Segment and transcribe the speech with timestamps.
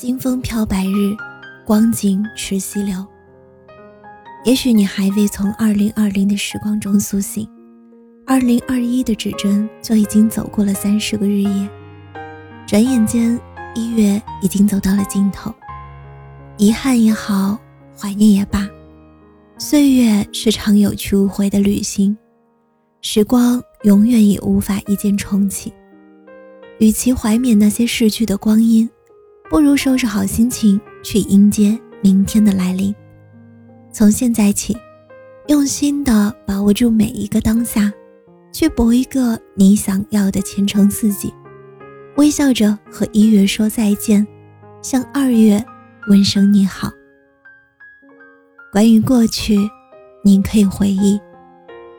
[0.00, 1.16] 金风飘白日，
[1.66, 3.04] 光景迟西流。
[4.44, 7.44] 也许你还未从二零二零的时光中苏醒，
[8.24, 11.68] 二零二一的指针就已经走过了三十个日夜。
[12.64, 13.36] 转眼间，
[13.74, 15.52] 一月已经走到了尽头。
[16.58, 17.58] 遗憾也好，
[18.00, 18.68] 怀念也罢，
[19.58, 22.16] 岁月是场有去无回的旅行，
[23.02, 25.72] 时光永远也无法一键重启。
[26.78, 28.88] 与其怀缅那些逝去的光阴。
[29.50, 32.94] 不如收拾好心情，去迎接明天的来临。
[33.90, 34.76] 从现在起，
[35.46, 37.90] 用心的把握住每一个当下，
[38.52, 41.32] 去搏一个你想要的前程似锦。
[42.16, 44.26] 微笑着和一月说再见，
[44.82, 45.64] 向二月
[46.08, 46.90] 问声你好。
[48.70, 49.56] 关于过去，
[50.22, 51.18] 你可以回忆，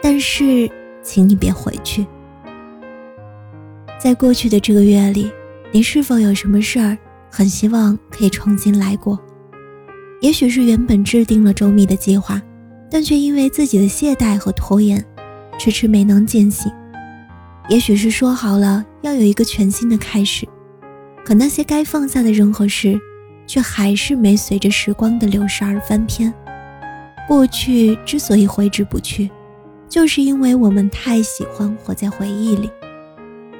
[0.00, 0.70] 但是
[1.02, 2.06] 请你别回去。
[4.00, 5.30] 在过去的这个月里，
[5.72, 6.96] 你是否有什么事儿？
[7.36, 9.18] 很希望可以重新来过，
[10.20, 12.40] 也许是原本制定了周密的计划，
[12.88, 15.04] 但却因为自己的懈怠和拖延，
[15.58, 16.70] 迟迟没能践行；
[17.68, 20.46] 也许是说好了要有一个全新的开始，
[21.24, 22.96] 可那些该放下的人和事，
[23.48, 26.32] 却还是没随着时光的流逝而翻篇。
[27.26, 29.28] 过去之所以挥之不去，
[29.88, 32.70] 就是因为我们太喜欢活在回忆里，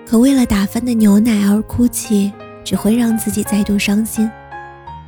[0.07, 2.31] 可为了打翻的牛奶而哭泣。
[2.65, 4.29] 只会让自己再度伤心，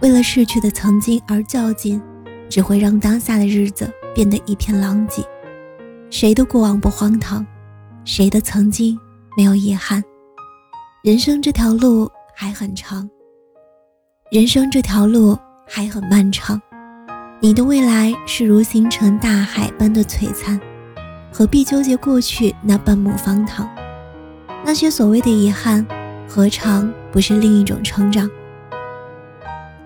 [0.00, 2.00] 为了逝去的曾经而较劲，
[2.48, 5.24] 只会让当下的日子变得一片狼藉。
[6.10, 7.44] 谁的过往不荒唐？
[8.04, 8.96] 谁的曾经
[9.36, 10.04] 没有遗憾？
[11.02, 13.08] 人生这条路还很长，
[14.30, 16.60] 人生这条路还很漫长。
[17.40, 20.60] 你的未来是如星辰大海般的璀璨，
[21.32, 23.68] 何必纠结过去那半亩方塘？
[24.64, 25.86] 那些所谓的遗憾。
[26.28, 28.28] 何尝不是另一种成长？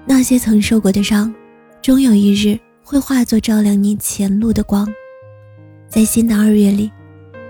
[0.05, 1.33] 那些曾受过的伤，
[1.81, 4.89] 终有一日会化作照亮你前路的光。
[5.89, 6.91] 在新的二月里，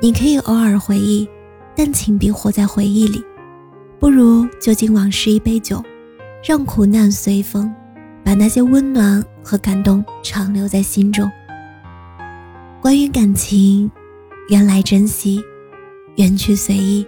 [0.01, 1.29] 你可以偶尔回忆，
[1.75, 3.23] 但请别活在回忆里。
[3.99, 5.83] 不如就敬往事一杯酒，
[6.45, 7.73] 让苦难随风，
[8.25, 11.31] 把那些温暖和感动长留在心中。
[12.81, 13.91] 关于感情，
[14.49, 15.43] 缘来珍惜，
[16.17, 17.07] 缘去随意。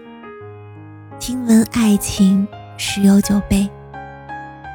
[1.25, 2.45] 听闻爱情
[2.77, 3.71] 十有九悲，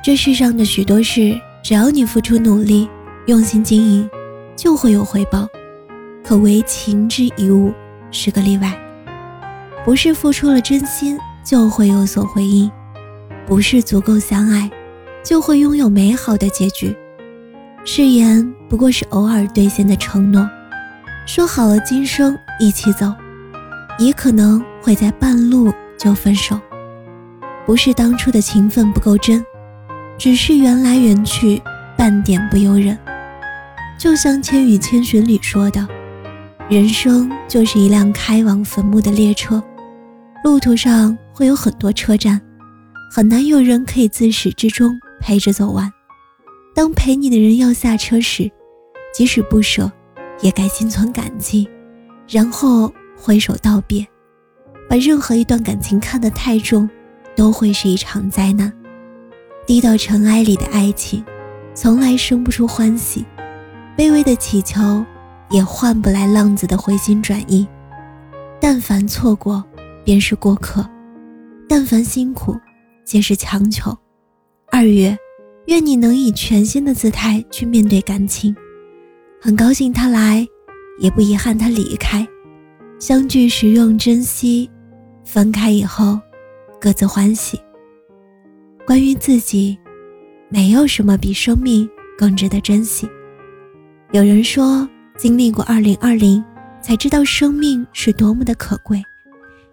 [0.02, 2.88] 这世上的许多事，只要你付出努力、
[3.26, 4.10] 用心经营，
[4.56, 5.46] 就会有回报。
[6.24, 7.74] 可唯情之一物
[8.12, 8.74] 是个例外，
[9.84, 12.72] 不是付出了真心就会有所回应，
[13.46, 14.72] 不是足够相爱
[15.26, 16.96] 就会拥有美好的结局。
[17.84, 20.50] 誓言不过是偶尔兑现的承诺，
[21.26, 23.14] 说好了今生一起走，
[24.00, 25.74] 也可能会在半路。
[25.98, 26.60] 就分手，
[27.66, 29.44] 不是当初的情分不够真，
[30.18, 31.62] 只是缘来缘去，
[31.98, 32.98] 半点不由人。
[34.00, 35.88] 就像《千与千寻》里说的，
[36.70, 39.62] 人生就是一辆开往坟墓的列车，
[40.44, 42.40] 路途上会有很多车站，
[43.12, 45.92] 很难有人可以自始至终陪着走完。
[46.76, 48.52] 当陪你的人要下车时，
[49.12, 49.92] 即使不舍，
[50.42, 51.68] 也该心存感激，
[52.30, 54.06] 然后挥手道别。
[54.90, 56.90] 把任何一段感情看得太重，
[57.36, 58.72] 都会是一场灾难。
[59.66, 61.24] 低到尘埃里的爱情，
[61.74, 63.22] 从来生不出欢喜；
[63.98, 65.06] 卑微的祈求，
[65.50, 67.68] 也换不来浪子的回心转意。
[68.62, 69.64] 但凡错过，
[70.06, 70.82] 便是过客；
[71.68, 72.56] 但凡辛苦，
[73.04, 73.96] 皆是强求。
[74.72, 75.18] 二月，
[75.66, 78.56] 愿你能以全新的姿态去面对感情。
[79.42, 80.48] 很高兴他来，
[81.00, 82.26] 也不遗憾他离开。
[83.00, 84.70] 相聚时用珍惜。
[85.30, 86.18] 分开以后，
[86.80, 87.60] 各自欢喜。
[88.86, 89.78] 关于自己，
[90.48, 91.88] 没有什么比生命
[92.18, 93.06] 更值得珍惜。
[94.14, 94.88] 有人说，
[95.18, 96.42] 经历过2020，
[96.82, 99.04] 才知道生命是多么的可贵。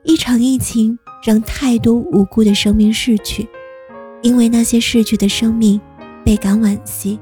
[0.03, 3.49] 一场疫情让太多无辜的生命逝去，
[4.23, 5.81] 因为那些逝去的生命
[6.25, 7.17] 倍感惋惜。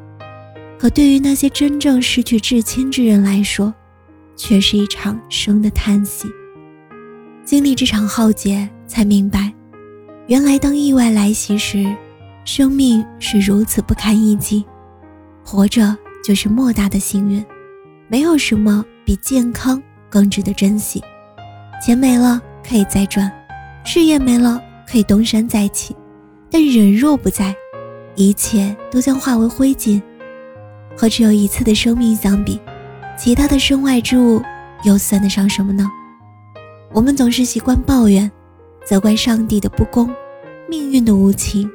[0.79, 3.75] 可对于那些真正失去至亲之人来说，
[4.37, 6.29] 却是一场生的叹息。
[7.52, 9.52] 经历这场浩劫，才明白，
[10.26, 11.94] 原来当意外来袭时，
[12.46, 14.64] 生命是如此不堪一击。
[15.44, 15.94] 活着
[16.25, 17.44] 就是莫大的幸运，
[18.08, 21.02] 没有什么比健康更值得珍惜。
[21.78, 23.31] 钱没了可以再赚，
[23.84, 24.58] 事业没了
[24.88, 25.94] 可以东山再起，
[26.50, 27.55] 但人若不在，
[28.14, 30.00] 一切都将化为灰烬。
[30.96, 32.58] 和只有一次的生命相比，
[33.19, 34.40] 其他的身外之物
[34.84, 35.87] 又算得上什么呢？
[36.94, 38.31] 我们总是习惯抱怨，
[38.85, 40.15] 责怪上帝的不公，
[40.69, 41.71] 命运的无情。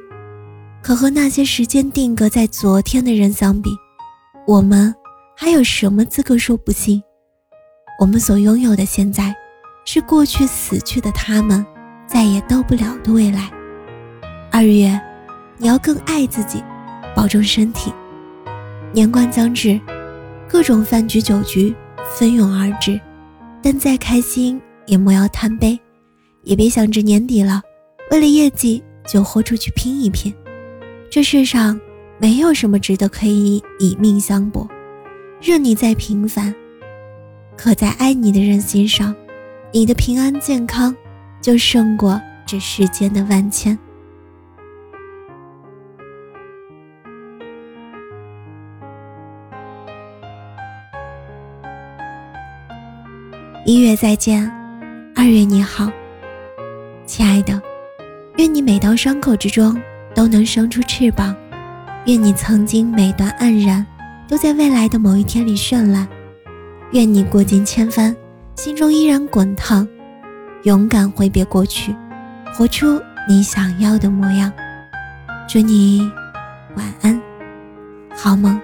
[0.80, 3.70] 可和那些时间定格在昨天的人相比，
[4.46, 4.94] 我们
[5.36, 7.02] 还有什么资格说不幸？
[7.98, 9.34] 我们所拥有的现在，
[9.84, 11.66] 是过去死去的他们
[12.06, 13.50] 再也到不了的未来。
[14.52, 14.98] 二月，
[15.56, 16.62] 你要更爱自己，
[17.16, 17.92] 保重身体。
[18.92, 19.80] 年关将至，
[20.48, 21.74] 各种饭局酒局
[22.14, 23.00] 蜂拥而至，
[23.60, 25.78] 但再开心也莫要贪杯，
[26.42, 27.62] 也别想着年底了，
[28.10, 30.34] 为了业绩就豁出去拼一拼。
[31.10, 31.78] 这世上
[32.18, 34.68] 没有什么值得可以以命相搏，
[35.40, 36.54] 任你再平凡，
[37.56, 39.14] 可在爱你的人心上，
[39.72, 40.96] 你的平安健康
[41.40, 43.78] 就胜过这世间的万千。
[53.66, 54.50] 一月再见，
[55.18, 55.90] 二月你好，
[57.04, 57.60] 亲爱的，
[58.36, 59.76] 愿你每道伤口之中。
[60.14, 61.34] 都能生出翅膀，
[62.06, 63.84] 愿你曾经每段黯然，
[64.28, 66.06] 都在未来的某一天里绚烂。
[66.92, 68.14] 愿你过尽千帆，
[68.54, 69.86] 心中依然滚烫，
[70.62, 71.92] 勇敢挥别过去，
[72.54, 74.52] 活出你想要的模样。
[75.48, 76.08] 祝你
[76.76, 77.20] 晚安，
[78.14, 78.60] 好梦。